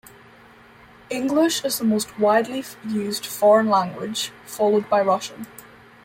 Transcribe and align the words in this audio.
English 1.11 1.63
is 1.63 1.77
the 1.77 1.85
most 1.85 2.17
widely 2.17 2.65
used 2.89 3.23
foreign 3.23 3.69
language 3.69 4.31
followed 4.47 4.89
by 4.89 4.99
Russian. 4.99 5.45